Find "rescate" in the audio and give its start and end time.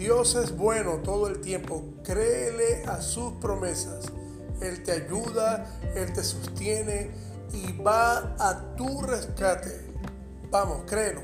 9.02-9.92